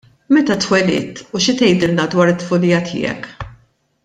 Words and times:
Meta 0.35 0.55
twelidt 0.63 1.21
u 1.35 1.41
xi 1.47 1.55
tgħidilna 1.59 2.09
dwar 2.15 2.35
it-tfulija 2.35 2.81
tiegħek? 2.91 3.33